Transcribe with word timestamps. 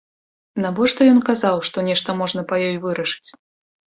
Навошта 0.63 1.01
ён 1.11 1.19
казаў, 1.27 1.61
што 1.69 1.83
нешта 1.89 2.15
можна 2.21 2.41
па 2.53 2.59
ёй 2.69 2.77
вырашыць? 2.87 3.29